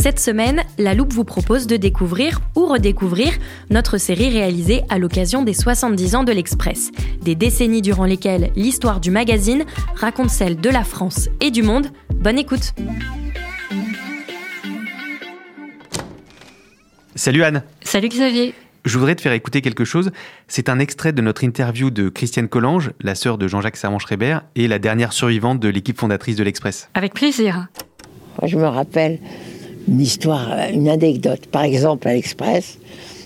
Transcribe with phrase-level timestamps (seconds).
[0.00, 3.34] Cette semaine, La Loupe vous propose de découvrir ou redécouvrir
[3.68, 8.98] notre série réalisée à l'occasion des 70 ans de l'Express, des décennies durant lesquelles l'histoire
[8.98, 11.88] du magazine raconte celle de la France et du monde.
[12.14, 12.72] Bonne écoute
[17.14, 18.54] Salut Anne Salut Xavier
[18.86, 20.12] Je voudrais te faire écouter quelque chose.
[20.48, 24.66] C'est un extrait de notre interview de Christiane Collange, la sœur de Jean-Jacques Servan-Schreiber et
[24.66, 26.88] la dernière survivante de l'équipe fondatrice de l'Express.
[26.94, 27.68] Avec plaisir.
[28.40, 29.18] Moi, je me rappelle
[29.88, 31.46] une histoire, une anecdote.
[31.46, 32.78] Par exemple, à l'Express,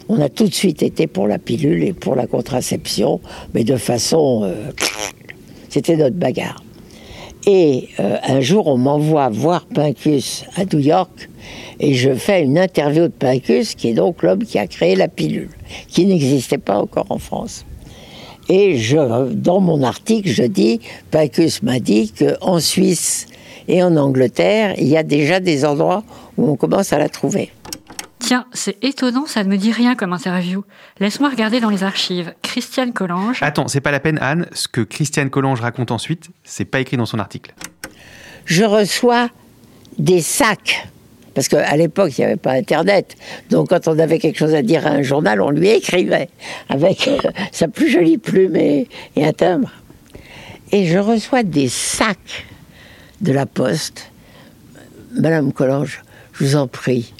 [0.08, 3.20] on a tout de suite été pour la pilule et pour la contraception,
[3.54, 4.42] mais de façon...
[4.44, 4.70] euh,
[5.68, 6.62] C'était notre bagarre.
[7.46, 11.28] Et euh, un jour, on m'envoie voir Pincus à New York
[11.80, 15.08] et je fais une interview de Pincus, qui est donc l'homme qui a créé la
[15.08, 15.50] pilule,
[15.88, 17.64] qui n'existait pas encore en France.
[18.48, 20.80] Et je, dans mon article, je dis,
[21.10, 23.26] Pincus m'a dit qu'en Suisse
[23.68, 26.04] et en Angleterre, il y a déjà des endroits
[26.36, 27.50] où on commence à la trouver.
[28.18, 30.64] Tiens, c'est étonnant, ça ne me dit rien comme interview.
[30.98, 32.32] Laisse-moi regarder dans les archives.
[32.42, 33.38] Christiane Collange.
[33.42, 36.96] Attends, c'est pas la peine Anne, ce que Christiane Collange raconte ensuite, c'est pas écrit
[36.96, 37.52] dans son article.
[38.46, 39.28] Je reçois
[39.98, 40.88] des sacs.
[41.34, 43.16] Parce qu'à l'époque, il n'y avait pas Internet.
[43.50, 46.28] Donc, quand on avait quelque chose à dire à un journal, on lui écrivait
[46.68, 47.18] avec euh,
[47.50, 49.70] sa plus jolie plume et, et un timbre.
[50.70, 52.46] Et je reçois des sacs
[53.24, 54.10] de la poste.
[55.14, 56.02] Madame Collange,
[56.34, 57.12] je vous en prie,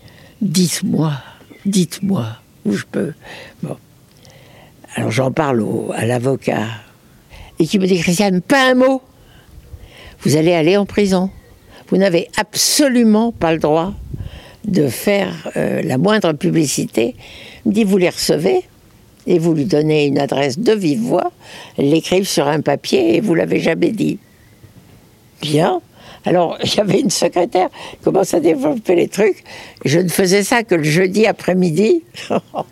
[0.42, 1.12] dites-moi,
[1.65, 2.26] dites-moi
[2.65, 3.12] où je peux.
[3.62, 3.76] Bon.
[4.97, 6.66] Alors j'en parle au- à l'avocat.
[7.59, 9.00] Et qui me dit, Christiane, pas un mot.
[10.22, 11.31] Vous allez aller en prison.
[11.88, 13.94] Vous n'avez absolument pas le droit
[14.64, 17.14] de faire euh, la moindre publicité.
[17.64, 18.62] Il me dit, vous les recevez
[19.26, 21.32] et vous lui donnez une adresse de vive voix,
[21.78, 24.19] l'écrivent sur un papier et vous l'avez jamais dit.
[25.41, 25.81] Bien.
[26.24, 29.44] Alors, il y avait une secrétaire qui commence à développer les trucs.
[29.84, 32.02] Je ne faisais ça que le jeudi après-midi.
[32.30, 32.64] oh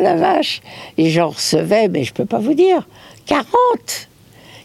[0.00, 0.60] la vache
[0.96, 2.86] Et j'en recevais, mais je peux pas vous dire,
[3.26, 3.46] 40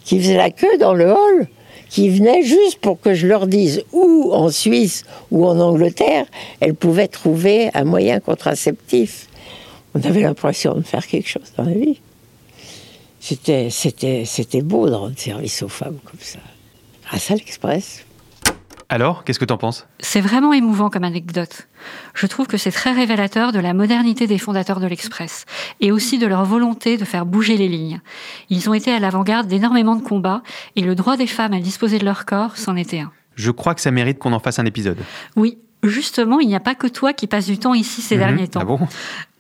[0.04, 1.48] qui faisaient la queue dans le hall,
[1.90, 6.26] qui venaient juste pour que je leur dise où en Suisse ou en Angleterre,
[6.60, 9.28] elles pouvaient trouver un moyen contraceptif.
[9.96, 12.00] On avait l'impression de faire quelque chose dans la vie.
[13.20, 13.70] C'était,
[14.62, 16.40] beau de rendre service aux femmes comme ça.
[17.12, 18.04] À l'Express.
[18.94, 19.88] Alors, qu'est-ce que t'en penses?
[20.02, 21.68] C'est vraiment émouvant comme anecdote.
[22.14, 25.46] Je trouve que c'est très révélateur de la modernité des fondateurs de l'Express
[25.82, 28.02] et aussi de leur volonté de faire bouger les lignes.
[28.52, 30.44] Ils ont été à l'avant-garde d'énormément de combats
[30.76, 33.12] et le droit des femmes à disposer de leur corps s'en était un.
[33.34, 35.00] Je crois que ça mérite qu'on en fasse un épisode.
[35.36, 38.22] Oui, justement, il n'y a pas que toi qui passes du temps ici ces Mhm.
[38.22, 38.60] derniers temps.
[38.62, 38.80] Ah bon?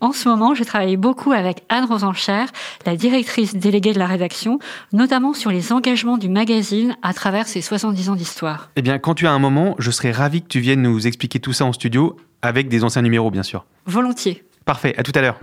[0.01, 2.45] En ce moment, je travaille beaucoup avec Anne Rosencher,
[2.85, 4.59] la directrice déléguée de la rédaction,
[4.91, 8.69] notamment sur les engagements du magazine à travers ses 70 ans d'histoire.
[8.75, 11.39] Eh bien, quand tu as un moment, je serais ravi que tu viennes nous expliquer
[11.39, 13.65] tout ça en studio, avec des anciens numéros, bien sûr.
[13.85, 14.43] Volontiers.
[14.65, 15.39] Parfait, à tout à l'heure.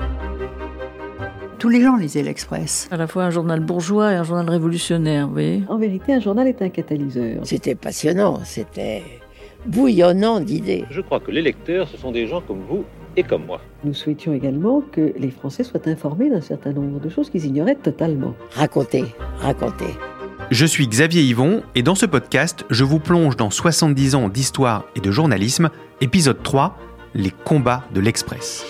[1.58, 2.88] Tous les gens lisaient l'Express.
[2.90, 5.62] À la fois un journal bourgeois et un journal révolutionnaire, vous voyez.
[5.68, 7.40] En vérité, un journal est un catalyseur.
[7.44, 9.02] C'était passionnant, c'était
[9.66, 10.84] bouillonnant d'idées.
[10.90, 12.84] Je crois que les lecteurs, ce sont des gens comme vous
[13.16, 13.60] et comme moi.
[13.84, 17.74] Nous souhaitions également que les Français soient informés d'un certain nombre de choses qu'ils ignoraient
[17.76, 18.34] totalement.
[18.52, 19.04] Racontez,
[19.38, 19.94] racontez.
[20.50, 24.84] Je suis Xavier Yvon et dans ce podcast, je vous plonge dans 70 ans d'histoire
[24.96, 25.70] et de journalisme,
[26.00, 26.76] épisode 3,
[27.14, 28.64] les combats de l'Express.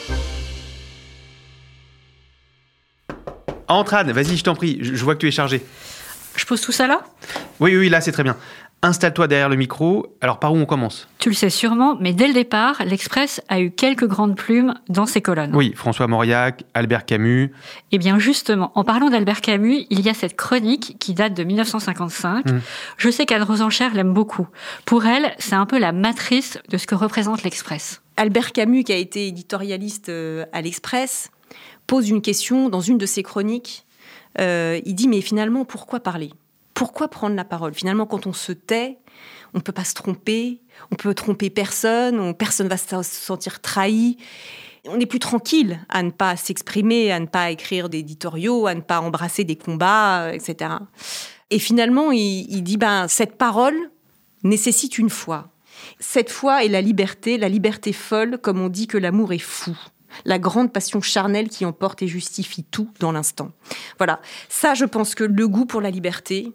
[3.69, 5.63] Entre Anne, vas-y, je t'en prie, je je vois que tu es chargé.
[6.37, 7.03] Je pose tout ça là?
[7.61, 8.37] Oui, oui, là, c'est très bien.
[8.83, 10.17] Installe-toi derrière le micro.
[10.23, 11.07] Alors par où on commence?
[11.19, 15.05] Tu le sais sûrement, mais dès le départ, l'Express a eu quelques grandes plumes dans
[15.05, 15.55] ses colonnes.
[15.55, 17.53] Oui, François Mauriac, Albert Camus.
[17.93, 21.45] Eh bien justement, en parlant d'Albert Camus, il y a cette chronique qui date de
[21.45, 22.47] 1955.
[22.47, 22.61] Mmh.
[22.97, 24.49] Je sais qu'Anne Rosencher l'aime beaucoup.
[24.87, 28.01] Pour elle, c'est un peu la matrice de ce que représente l'Express.
[28.17, 31.31] Albert Camus, qui a été éditorialiste euh, à l'Express,
[31.87, 33.85] pose une question dans une de ses chroniques.
[34.39, 36.31] Euh, il dit mais finalement pourquoi parler?
[36.81, 37.75] Pourquoi prendre la parole?
[37.75, 38.97] Finalement, quand on se tait,
[39.53, 43.61] on ne peut pas se tromper, on peut tromper personne, on, personne va se sentir
[43.61, 44.17] trahi.
[44.89, 48.81] On est plus tranquille à ne pas s'exprimer, à ne pas écrire d'éditoriaux, à ne
[48.81, 50.71] pas embrasser des combats, euh, etc.
[51.51, 53.77] Et finalement, il, il dit ben cette parole
[54.43, 55.51] nécessite une foi.
[55.99, 59.77] Cette foi est la liberté, la liberté folle, comme on dit que l'amour est fou
[60.25, 63.53] la grande passion charnelle qui emporte et justifie tout dans l'instant.
[63.99, 66.53] Voilà, ça je pense que le goût pour la liberté,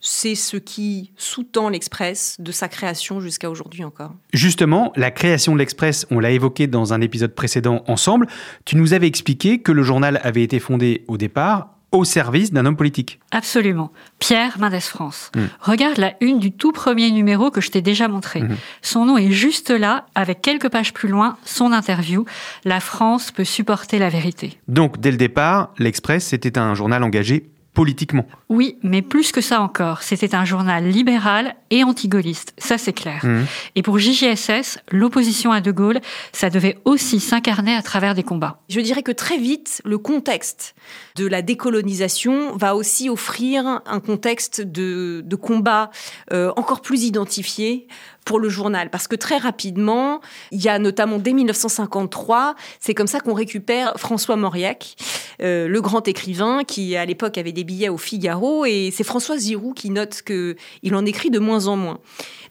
[0.00, 4.12] c'est ce qui sous-tend l'Express de sa création jusqu'à aujourd'hui encore.
[4.32, 8.26] Justement, la création de l'Express, on l'a évoqué dans un épisode précédent ensemble.
[8.64, 12.66] Tu nous avais expliqué que le journal avait été fondé au départ au service d'un
[12.66, 13.18] homme politique.
[13.30, 13.90] Absolument.
[14.18, 15.30] Pierre Mendès France.
[15.34, 15.40] Mmh.
[15.60, 18.42] Regarde la une du tout premier numéro que je t'ai déjà montré.
[18.42, 18.56] Mmh.
[18.82, 22.24] Son nom est juste là, avec quelques pages plus loin, son interview.
[22.64, 24.58] La France peut supporter la vérité.
[24.68, 28.26] Donc, dès le départ, l'Express, c'était un journal engagé politiquement.
[28.48, 30.02] Oui, mais plus que ça encore.
[30.02, 33.24] C'était un journal libéral et anti-gaulliste, ça c'est clair.
[33.24, 33.44] Mmh.
[33.76, 36.00] Et pour JGSS, l'opposition à De Gaulle,
[36.32, 38.60] ça devait aussi s'incarner à travers des combats.
[38.68, 40.74] Je dirais que très vite, le contexte
[41.16, 45.90] de la décolonisation va aussi offrir un contexte de, de combat
[46.32, 47.86] euh, encore plus identifié
[48.24, 48.90] pour le journal.
[48.90, 50.20] Parce que très rapidement,
[50.50, 54.96] il y a notamment dès 1953, c'est comme ça qu'on récupère François Mauriac,
[55.42, 58.64] euh, le grand écrivain qui à l'époque avait des billets au Figaro.
[58.64, 61.98] Et c'est François Giroud qui note qu'il en écrit de moins en moins.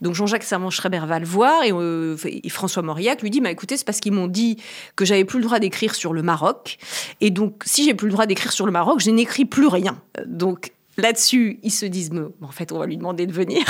[0.02, 3.78] Donc Jean-Jacques Servan-Schreiber va le voir et, euh, et, François Mauriac lui dit bah, écoutez,
[3.78, 4.58] c'est parce qu'ils m'ont dit
[4.96, 6.78] que j'avais plus le droit d'écrire sur le Maroc.
[7.22, 10.02] Et donc, si j'ai plus le droit d'écrire sur le Maroc, je n'écris plus rien.
[10.26, 13.64] Donc, Là-dessus, ils se disent, mais, en fait, on va lui demander de venir.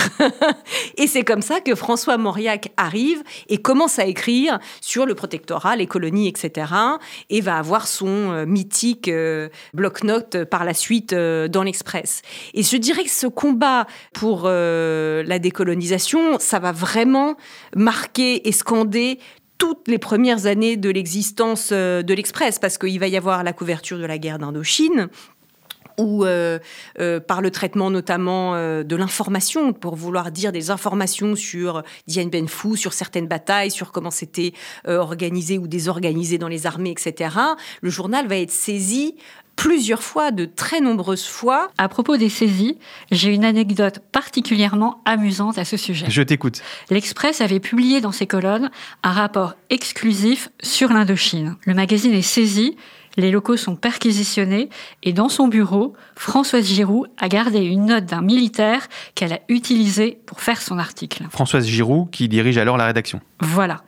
[0.97, 5.75] et c'est comme ça que François Mauriac arrive et commence à écrire sur le protectorat,
[5.75, 6.73] les colonies, etc.
[7.29, 12.23] Et va avoir son euh, mythique euh, bloc-notes par la suite euh, dans l'Express.
[12.55, 17.35] Et je dirais que ce combat pour la décolonisation, ça va vraiment
[17.75, 19.19] marquer et scander
[19.59, 23.99] toutes les premières années de l'existence de l'Express, parce qu'il va y avoir la couverture
[23.99, 25.09] de la guerre d'Indochine,
[25.99, 26.59] ou euh,
[26.99, 32.27] euh, par le traitement notamment euh, de l'information, pour vouloir dire des informations sur Dien
[32.27, 34.53] Ben sur certaines batailles, sur comment c'était
[34.87, 37.35] organisé ou désorganisé dans les armées, etc.
[37.81, 39.15] Le journal va être saisi
[39.59, 41.67] plusieurs fois, de très nombreuses fois.
[41.77, 42.77] À propos des saisies,
[43.11, 46.05] j'ai une anecdote particulièrement amusante à ce sujet.
[46.07, 46.61] Je t'écoute.
[46.89, 48.71] L'Express avait publié dans ses colonnes
[49.03, 51.57] un rapport exclusif sur l'Indochine.
[51.65, 52.77] Le magazine est saisi
[53.17, 54.69] les locaux sont perquisitionnés
[55.03, 60.19] et dans son bureau, Françoise Giroud a gardé une note d'un militaire qu'elle a utilisé
[60.25, 61.25] pour faire son article.
[61.29, 63.19] Françoise Giroud qui dirige alors la rédaction.
[63.41, 63.81] Voilà.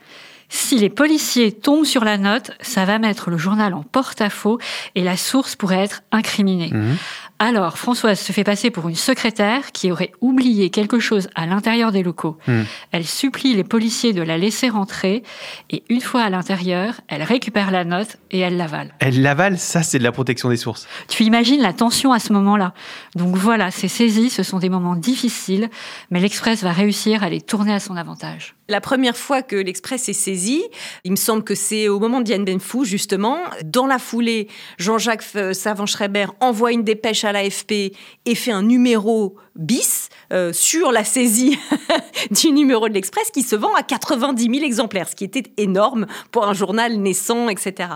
[0.53, 4.59] Si les policiers tombent sur la note, ça va mettre le journal en porte-à-faux
[4.95, 6.69] et la source pourrait être incriminée.
[6.73, 6.97] Mmh.
[7.43, 11.91] Alors, Françoise se fait passer pour une secrétaire qui aurait oublié quelque chose à l'intérieur
[11.91, 12.37] des locaux.
[12.45, 12.61] Mmh.
[12.91, 15.23] Elle supplie les policiers de la laisser rentrer
[15.71, 18.93] et une fois à l'intérieur, elle récupère la note et elle l'avale.
[18.99, 20.87] Elle l'avale, ça c'est de la protection des sources.
[21.07, 22.75] Tu imagines la tension à ce moment-là.
[23.15, 25.71] Donc voilà, ces saisies, ce sont des moments difficiles,
[26.11, 28.53] mais l'Express va réussir à les tourner à son avantage.
[28.71, 30.63] La première fois que l'Express est saisi,
[31.03, 33.37] il me semble que c'est au moment de Diane Benfou, justement.
[33.65, 37.93] Dans la foulée, Jean-Jacques Savant-Schreiber envoie une dépêche à l'AFP
[38.25, 41.59] et fait un numéro bis euh, sur la saisie
[42.31, 46.07] du numéro de l'Express qui se vend à 90 000 exemplaires, ce qui était énorme
[46.31, 47.89] pour un journal naissant, etc.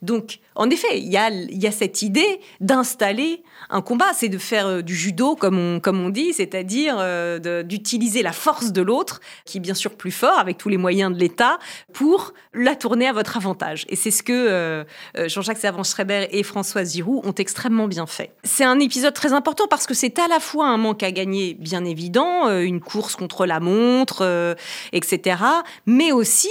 [0.00, 4.82] Donc, en effet, il y a, cette idée d'installer un combat, c'est de faire euh,
[4.82, 9.74] du judo, comme on, dit, c'est-à-dire euh, d'utiliser la force de l'autre, qui est bien
[9.74, 11.58] sûr plus fort, avec tous les moyens de l'État,
[11.92, 13.86] pour la tourner à votre avantage.
[13.88, 14.84] Et c'est ce que
[15.26, 18.32] Jean-Jacques Servan-Schreiber et Françoise Giroud ont extrêmement bien fait.
[18.44, 21.54] C'est un épisode très important parce que c'est à la fois un manque à gagner
[21.54, 24.56] bien évident, une course contre la montre,
[24.92, 25.36] etc.,
[25.86, 26.50] mais aussi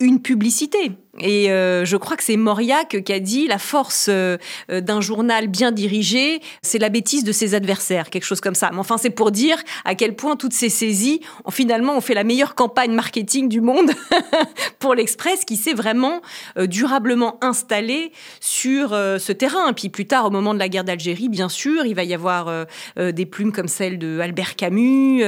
[0.00, 0.92] une publicité.
[1.20, 4.38] Et euh, je crois que c'est Mauriac qui a dit la force euh,
[4.70, 8.70] d'un journal bien dirigé, c'est la bêtise de ses adversaires, quelque chose comme ça.
[8.72, 12.14] Mais enfin, c'est pour dire à quel point toutes ces saisies, ont, finalement, ont fait
[12.14, 13.90] la meilleure campagne marketing du monde
[14.78, 16.22] pour l'Express, qui s'est vraiment
[16.56, 19.72] euh, durablement installé sur ce terrain.
[19.74, 22.66] Puis plus tard, au moment de la guerre d'Algérie, bien sûr, il va y avoir
[22.96, 25.24] des plumes comme celle de Albert Camus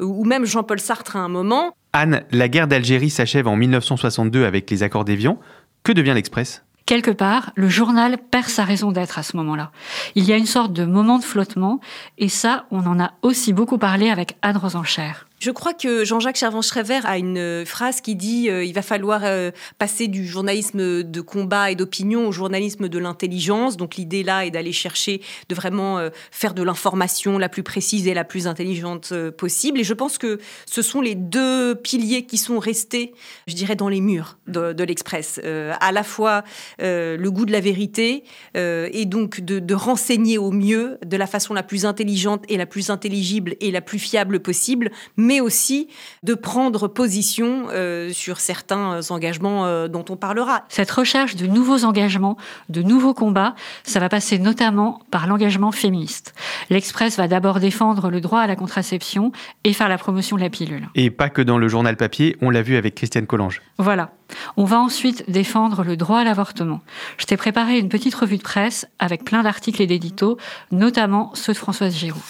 [0.00, 1.74] ou même Jean-Paul Sartre à un moment.
[1.92, 5.38] Anne, la guerre d'Algérie s'achève en 1962 avec les accords d'Évian.
[5.82, 6.62] Que devient l'Express?
[6.86, 9.70] Quelque part, le journal perd sa raison d'être à ce moment-là.
[10.14, 11.80] Il y a une sorte de moment de flottement,
[12.18, 15.12] et ça, on en a aussi beaucoup parlé avec Anne Rosencher.
[15.40, 19.22] Je crois que Jean-Jacques Chervan-Schreiber a une euh, phrase qui dit euh, il va falloir
[19.24, 23.78] euh, passer du journalisme de combat et d'opinion au journalisme de l'intelligence.
[23.78, 25.98] Donc l'idée là est d'aller chercher de vraiment
[26.30, 29.80] faire de l'information la plus précise et la plus intelligente possible.
[29.80, 33.14] Et je pense que ce sont les deux piliers qui sont restés,
[33.46, 35.40] je dirais, dans les murs de, l'Express.
[35.44, 36.44] à la fois
[36.78, 41.62] le goût de la vérité et donc de, renseigner au mieux, de la façon la
[41.62, 44.90] plus intelligente et la plus intelligible et la plus fiable possible
[45.38, 45.86] aussi
[46.24, 50.64] de prendre position euh, sur certains euh, engagements euh, dont on parlera.
[50.68, 52.36] Cette recherche de nouveaux engagements,
[52.68, 56.34] de nouveaux combats, ça va passer notamment par l'engagement féministe.
[56.70, 59.30] L'Express va d'abord défendre le droit à la contraception
[59.62, 60.88] et faire la promotion de la pilule.
[60.94, 63.62] Et pas que dans le journal papier, on l'a vu avec Christiane Collange.
[63.78, 64.10] Voilà.
[64.56, 66.80] On va ensuite défendre le droit à l'avortement.
[67.18, 70.38] Je t'ai préparé une petite revue de presse avec plein d'articles et d'éditos,
[70.70, 72.22] notamment ceux de Françoise Giroud.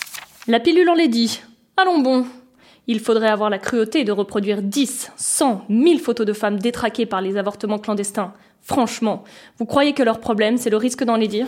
[0.47, 1.41] La pilule, on l'a dit.
[1.77, 2.27] Allons bon,
[2.91, 7.21] il faudrait avoir la cruauté de reproduire 10, 100, 1000 photos de femmes détraquées par
[7.21, 8.33] les avortements clandestins.
[8.63, 9.23] Franchement,
[9.59, 11.47] vous croyez que leur problème, c'est le risque d'en les dire?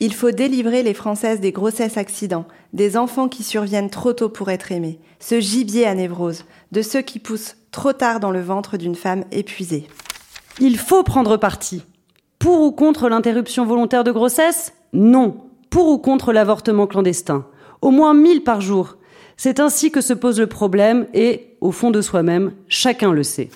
[0.00, 4.48] Il faut délivrer les Françaises des grossesses accidents, des enfants qui surviennent trop tôt pour
[4.48, 8.78] être aimés, ce gibier à névrose, de ceux qui poussent trop tard dans le ventre
[8.78, 9.86] d'une femme épuisée.
[10.60, 11.82] Il faut prendre parti.
[12.38, 14.72] Pour ou contre l'interruption volontaire de grossesse?
[14.94, 15.36] Non.
[15.68, 17.44] Pour ou contre l'avortement clandestin
[17.82, 18.96] Au moins 1000 par jour.
[19.42, 23.48] C'est ainsi que se pose le problème et, au fond de soi-même, chacun le sait.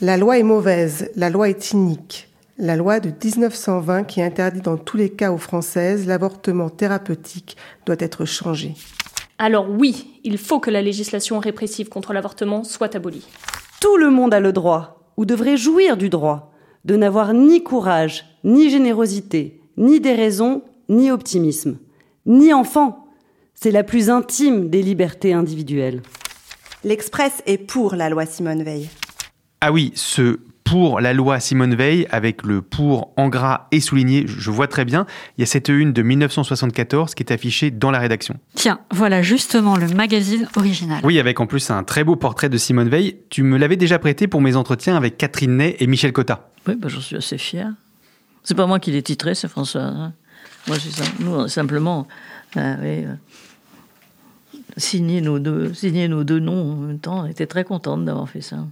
[0.00, 2.30] La loi est mauvaise, la loi est inique.
[2.56, 7.96] La loi de 1920 qui interdit dans tous les cas aux Françaises l'avortement thérapeutique doit
[7.98, 8.72] être changée.
[9.36, 13.28] Alors oui, il faut que la législation répressive contre l'avortement soit abolie.
[13.82, 16.50] Tout le monde a le droit, ou devrait jouir du droit,
[16.86, 21.76] de n'avoir ni courage, ni générosité, ni déraison, ni optimisme,
[22.24, 22.99] ni enfant,
[23.62, 26.00] c'est la plus intime des libertés individuelles.
[26.82, 28.88] L'Express est pour la loi Simone Veil.
[29.60, 34.24] Ah oui, ce pour la loi Simone Veil, avec le pour en gras et souligné,
[34.26, 35.04] je vois très bien.
[35.36, 38.38] Il y a cette une de 1974 qui est affichée dans la rédaction.
[38.54, 41.00] Tiens, voilà justement le magazine original.
[41.04, 43.18] Oui, avec en plus un très beau portrait de Simone Veil.
[43.28, 46.48] Tu me l'avais déjà prêté pour mes entretiens avec Catherine Ney et Michel Cotta.
[46.66, 47.70] Oui, bah, j'en suis assez fier.
[48.42, 49.82] C'est pas moi qui l'ai titré, c'est François.
[49.82, 50.14] Hein.
[50.66, 52.06] Moi, c'est nous, simplement.
[52.56, 53.14] Euh, oui, euh,
[54.76, 55.72] signer nos deux,
[56.08, 57.20] nos deux noms en même temps.
[57.20, 58.66] On était très contente d'avoir fait ça.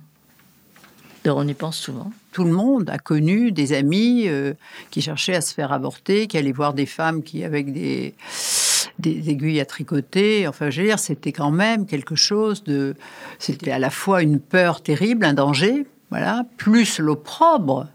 [1.24, 2.12] D'ailleurs, on y pense souvent.
[2.32, 4.54] Tout le monde a connu des amis euh,
[4.90, 8.14] qui cherchaient à se faire avorter, qui allaient voir des femmes qui, avec des,
[8.98, 12.94] des aiguilles à tricoter, enfin, je veux dire, c'était quand même quelque chose de.
[13.38, 17.88] C'était à la fois une peur terrible, un danger, voilà, plus l'opprobre.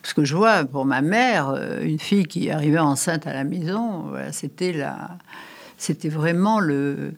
[0.00, 3.44] Parce que je vois, pour ma mère, euh, une fille qui arrivait enceinte à la
[3.44, 5.18] maison, c'était la.
[5.78, 7.14] C'était vraiment le,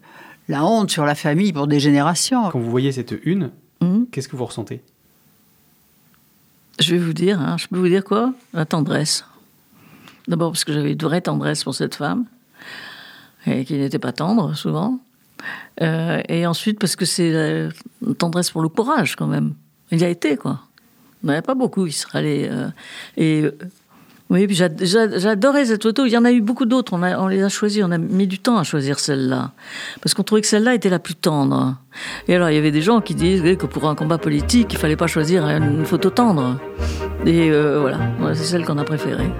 [0.49, 2.51] la honte sur la famille pour des générations.
[2.51, 4.83] Quand vous voyez cette une, hmm qu'est-ce que vous ressentez?
[6.81, 8.35] Je vais vous dire, hein, je peux vous dire quoi?
[8.53, 9.25] La tendresse.
[10.27, 12.25] D'abord parce que j'avais une vraie tendresse pour cette femme,
[13.47, 14.99] et qui n'était pas tendre souvent.
[15.83, 19.55] Euh, et ensuite parce que c'est la tendresse pour le courage quand même.
[19.91, 20.61] Il y a été quoi.
[21.23, 22.49] Il n'y en avait pas beaucoup qui seraient allés.
[22.51, 22.69] Euh,
[23.17, 23.45] et
[24.31, 26.07] oui, j'adorais cette photo.
[26.07, 26.95] Il y en a eu beaucoup d'autres.
[26.95, 27.83] On, on, les a choisis.
[27.85, 29.53] On a mis du temps à choisir celle-là.
[30.03, 31.77] Parce qu'on trouvait que celle-là était la plus tendre.
[32.27, 34.79] Et alors, il y avait des gens qui disaient que pour un combat politique, il
[34.79, 36.59] fallait pas choisir une photo tendre.
[37.27, 37.99] Et euh, voilà,
[38.35, 39.31] c'est celle qu'on a préférée.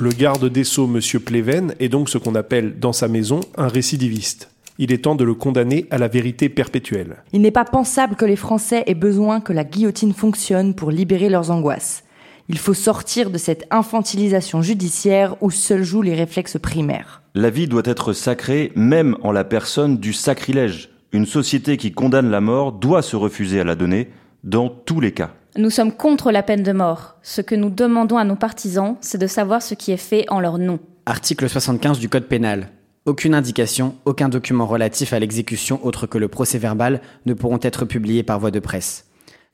[0.00, 1.00] Le garde des Sceaux, M.
[1.20, 4.53] Pleven, est donc ce qu'on appelle dans sa maison un récidiviste.
[4.78, 7.22] Il est temps de le condamner à la vérité perpétuelle.
[7.32, 11.28] Il n'est pas pensable que les Français aient besoin que la guillotine fonctionne pour libérer
[11.28, 12.02] leurs angoisses.
[12.48, 17.22] Il faut sortir de cette infantilisation judiciaire où seuls jouent les réflexes primaires.
[17.34, 20.90] La vie doit être sacrée même en la personne du sacrilège.
[21.12, 24.10] Une société qui condamne la mort doit se refuser à la donner
[24.42, 25.30] dans tous les cas.
[25.56, 27.14] Nous sommes contre la peine de mort.
[27.22, 30.40] Ce que nous demandons à nos partisans, c'est de savoir ce qui est fait en
[30.40, 30.80] leur nom.
[31.06, 32.70] Article 75 du Code pénal.
[33.06, 37.84] Aucune indication, aucun document relatif à l'exécution autre que le procès verbal ne pourront être
[37.84, 39.04] publiés par voie de presse.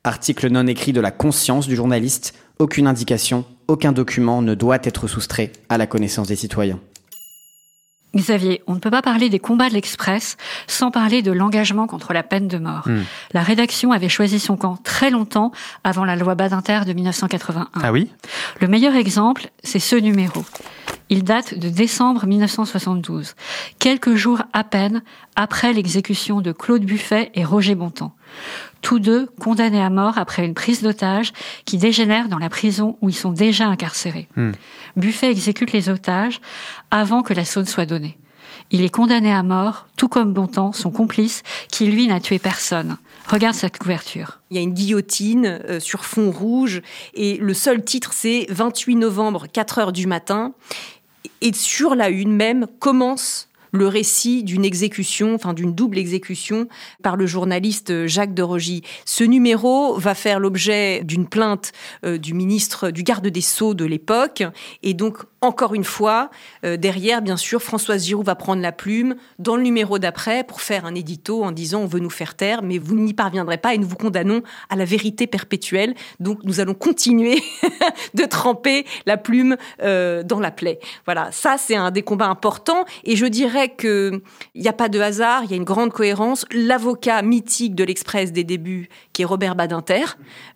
[0.05, 5.05] Article non écrit de la conscience du journaliste, aucune indication, aucun document ne doit être
[5.07, 6.79] soustrait à la connaissance des citoyens.
[8.15, 12.13] Xavier, on ne peut pas parler des combats de l'Express sans parler de l'engagement contre
[12.13, 12.87] la peine de mort.
[12.87, 13.03] Hmm.
[13.33, 15.51] La rédaction avait choisi son camp très longtemps
[15.83, 17.67] avant la loi Badinter de 1981.
[17.83, 18.09] Ah oui?
[18.61, 20.43] Le meilleur exemple, c'est ce numéro.
[21.11, 23.35] Il date de décembre 1972,
[23.79, 25.03] quelques jours à peine
[25.35, 28.15] après l'exécution de Claude Buffet et Roger Bontemps.
[28.81, 31.33] Tous deux condamnés à mort après une prise d'otage
[31.65, 34.29] qui dégénère dans la prison où ils sont déjà incarcérés.
[34.37, 34.51] Hmm.
[34.95, 36.39] Buffet exécute les otages
[36.91, 38.17] avant que la saune soit donnée.
[38.71, 42.97] Il est condamné à mort, tout comme Bontemps, son complice, qui lui n'a tué personne.
[43.27, 44.39] Regarde cette couverture.
[44.49, 46.81] Il y a une guillotine euh, sur fond rouge
[47.13, 50.53] et le seul titre c'est 28 novembre, 4 heures du matin.
[51.41, 56.67] Et sur la une même commence le récit d'une exécution, enfin d'une double exécution
[57.03, 58.83] par le journaliste Jacques de Rogy.
[59.05, 61.71] Ce numéro va faire l'objet d'une plainte
[62.05, 64.43] euh, du ministre, du garde des Sceaux de l'époque.
[64.83, 66.29] Et donc, encore une fois,
[66.63, 70.61] euh, derrière, bien sûr, Françoise Giroud va prendre la plume dans le numéro d'après pour
[70.61, 73.73] faire un édito en disant on veut nous faire taire, mais vous n'y parviendrez pas
[73.73, 75.95] et nous vous condamnons à la vérité perpétuelle.
[76.19, 77.41] Donc, nous allons continuer
[78.13, 80.79] de tremper la plume euh, dans la plaie.
[81.05, 82.85] Voilà, ça, c'est un des combats importants.
[83.03, 84.21] Et je dirais qu'il
[84.53, 86.45] n'y a pas de hasard, il y a une grande cohérence.
[86.51, 90.05] L'avocat mythique de l'Express des débuts, qui est Robert Badinter,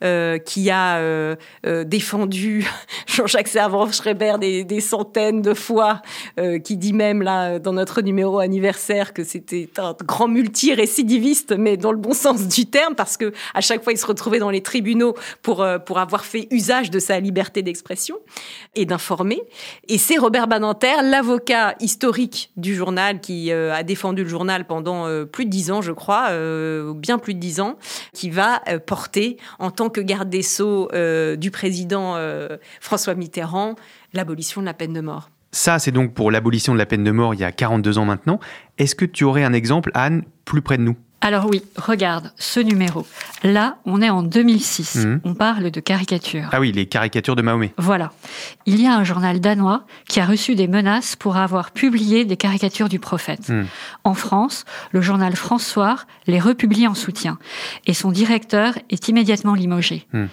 [0.04, 2.68] euh, qui a euh, euh, défendu
[3.08, 6.02] Jean-Jacques Servan-Schreiber des, centaines de fois,
[6.40, 11.78] euh, qui dit même là dans notre numéro anniversaire que c'était un grand multi-récidiviste, mais
[11.78, 14.50] dans le bon sens du terme, parce que à chaque fois il se retrouvait dans
[14.50, 18.18] les tribunaux pour euh, pour avoir fait usage de sa liberté d'expression
[18.76, 19.42] et d'informer.
[19.88, 25.06] Et c'est Robert Badinter, l'avocat historique du journal, qui euh, a défendu le journal pendant
[25.26, 26.30] plus de dix ans, je crois,
[26.94, 27.78] bien plus de dix ans,
[28.14, 30.90] qui va porter en tant que garde des sceaux
[31.38, 32.18] du président
[32.80, 33.76] François Mitterrand
[34.16, 35.30] l'abolition de la peine de mort.
[35.52, 38.06] Ça, c'est donc pour l'abolition de la peine de mort il y a 42 ans
[38.06, 38.40] maintenant.
[38.78, 40.98] Est-ce que tu aurais un exemple, Anne, plus près de nous?
[41.22, 43.08] Alors oui, regarde ce numéro.
[43.44, 44.98] Là, on est en 2006.
[44.98, 45.22] Mhm.
[45.24, 46.50] On parle de caricatures.
[46.52, 47.74] Ah oui, les caricatures de Mahomet.
[47.78, 48.12] Voilà.
[48.68, 52.38] Il y a un journal danois qui a reçu des menaces pour avoir publié des
[52.38, 53.50] caricatures du prophète.
[53.50, 53.64] Hmm.
[54.04, 55.96] En France, le journal François
[56.28, 57.40] les republie en soutien.
[57.88, 60.06] Et son directeur est immédiatement limogé.
[60.14, 60.26] Hmm.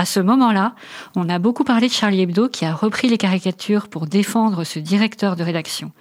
[0.00, 0.74] À ce moment-là,
[1.14, 4.78] on a beaucoup parlé de Charlie Hebdo qui a repris les caricatures pour défendre ce
[4.78, 5.92] directeur de rédaction.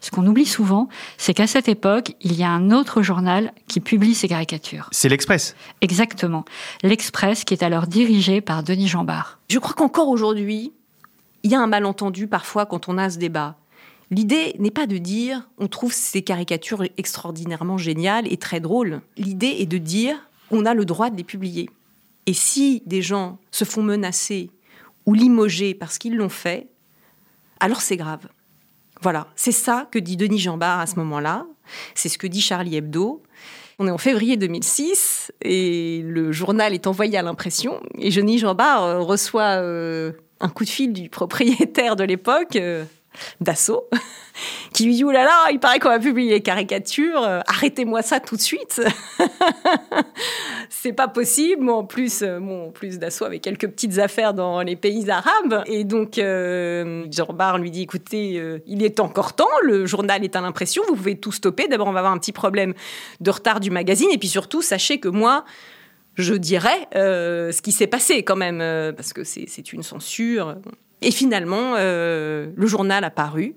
[0.00, 3.78] Ce qu'on oublie souvent, c'est qu'à cette époque, il y a un autre journal qui
[3.78, 4.88] publie ces caricatures.
[4.90, 5.54] C'est l'Express.
[5.82, 6.44] Exactement.
[6.82, 9.38] L'Express qui est alors dirigé par Denis Jambard.
[9.48, 10.72] Je crois qu'encore aujourd'hui,
[11.44, 13.54] il y a un malentendu parfois quand on a ce débat.
[14.10, 19.00] L'idée n'est pas de dire on trouve ces caricatures extraordinairement géniales et très drôles.
[19.16, 20.16] L'idée est de dire
[20.50, 21.70] on a le droit de les publier.
[22.26, 24.50] Et si des gens se font menacer
[25.06, 26.68] ou limoger parce qu'ils l'ont fait,
[27.60, 28.28] alors c'est grave.
[29.02, 31.46] Voilà, c'est ça que dit Denis Jambard à ce moment-là,
[31.94, 33.22] c'est ce que dit Charlie Hebdo.
[33.78, 38.84] On est en février 2006 et le journal est envoyé à l'impression et Denis Jambard
[38.84, 42.56] euh, reçoit euh, un coup de fil du propriétaire de l'époque,
[43.40, 43.88] Dassault,
[44.72, 48.02] qui lui dit Oulala, là là, il paraît qu'on va publier les caricatures, euh, arrêtez-moi
[48.02, 48.80] ça tout de suite.
[50.68, 51.68] c'est pas possible.
[51.70, 55.62] En plus, euh, plus Dassault avait quelques petites affaires dans les pays arabes.
[55.66, 60.22] Et donc, euh, Jean Barre lui dit écoutez, euh, il est encore temps, le journal
[60.24, 61.68] est à l'impression, vous pouvez tout stopper.
[61.68, 62.74] D'abord, on va avoir un petit problème
[63.20, 64.08] de retard du magazine.
[64.12, 65.44] Et puis surtout, sachez que moi,
[66.16, 68.58] je dirais ce qui s'est passé quand même,
[68.94, 70.56] parce que c'est une censure.
[71.04, 73.54] Et finalement, euh, le journal a paru.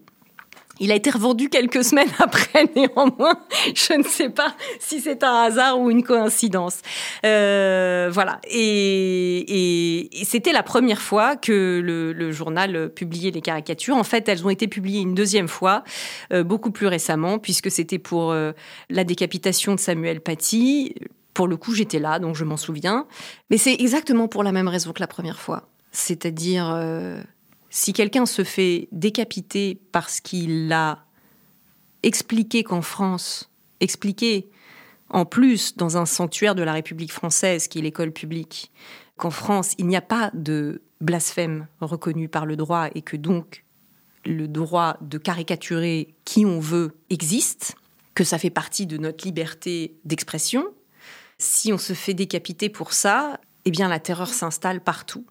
[0.79, 3.39] Il a été revendu quelques semaines après, néanmoins.
[3.73, 6.81] Je ne sais pas si c'est un hasard ou une coïncidence.
[7.25, 8.39] Euh, voilà.
[8.51, 13.95] Et, c'était la première fois que le, journal publiait les caricatures.
[13.95, 15.85] En fait, elles ont été publiées une deuxième fois,
[16.33, 20.95] euh, beaucoup plus récemment, puisque c'était pour la décapitation de Samuel Paty.
[21.33, 23.07] Pour le coup, j'étais là, donc je m'en souviens.
[23.49, 25.69] Mais c'est exactement pour la même raison que la première fois.
[25.91, 26.65] C'est-à-dire
[27.69, 31.05] si quelqu'un se fait décapiter parce qu'il a
[32.03, 33.49] expliqué qu'en France,
[33.79, 34.49] expliqué
[35.09, 38.71] en plus dans un sanctuaire de la République française qui est l'école publique,
[39.15, 43.63] qu'en France, il n'y a pas de blasphème reconnu par le droit et que donc
[44.25, 47.75] le droit de caricaturer qui on veut existe,
[48.13, 50.65] que ça fait partie de notre liberté d'expression,
[51.37, 55.25] si on se fait décapiter pour ça, eh bien la terreur s'installe partout.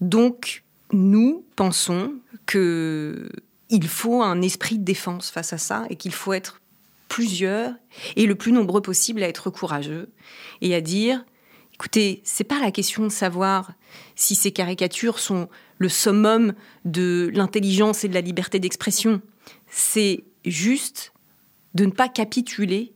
[0.00, 0.63] Donc,
[0.94, 2.14] nous pensons
[2.46, 3.28] que
[3.70, 6.60] il faut un esprit de défense face à ça et qu'il faut être
[7.08, 7.72] plusieurs
[8.16, 10.10] et le plus nombreux possible à être courageux
[10.60, 11.24] et à dire
[11.74, 13.72] écoutez, c'est pas la question de savoir
[14.14, 16.54] si ces caricatures sont le summum
[16.84, 19.20] de l'intelligence et de la liberté d'expression.
[19.68, 21.12] C'est juste
[21.74, 22.92] de ne pas capituler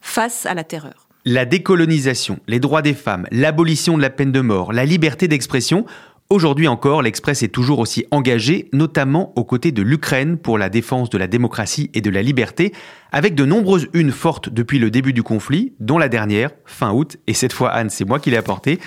[0.00, 1.08] face à la terreur.
[1.26, 5.84] La décolonisation, les droits des femmes, l'abolition de la peine de mort, la liberté d'expression,
[6.32, 11.10] Aujourd'hui encore, l'Express est toujours aussi engagé, notamment aux côtés de l'Ukraine pour la défense
[11.10, 12.72] de la démocratie et de la liberté,
[13.10, 17.16] avec de nombreuses unes fortes depuis le début du conflit, dont la dernière, fin août,
[17.26, 18.78] et cette fois Anne, c'est moi qui l'ai apportée.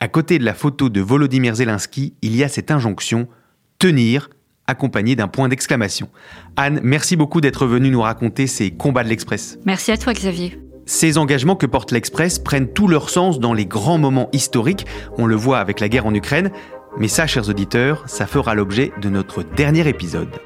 [0.00, 3.28] À côté de la photo de Volodymyr Zelensky, il y a cette injonction
[3.78, 4.28] tenir,
[4.66, 6.08] accompagnée d'un point d'exclamation.
[6.56, 9.60] Anne, merci beaucoup d'être venue nous raconter ces combats de l'Express.
[9.64, 10.58] Merci à toi, Xavier.
[10.88, 14.86] Ces engagements que porte l'Express prennent tout leur sens dans les grands moments historiques.
[15.18, 16.50] On le voit avec la guerre en Ukraine,
[16.98, 20.40] mais ça, chers auditeurs, ça fera l'objet de notre dernier épisode.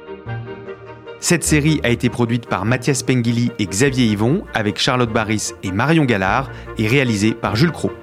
[1.19, 5.71] Cette série a été produite par Mathias Pengili et Xavier Yvon, avec Charlotte Barris et
[5.71, 7.93] Marion Gallard, et réalisée par Jules Cros.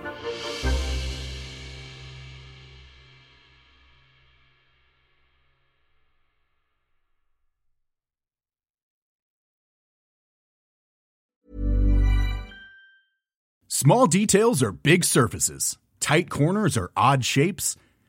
[13.68, 15.78] Small details are big surfaces.
[16.00, 17.76] Tight corners are odd shapes.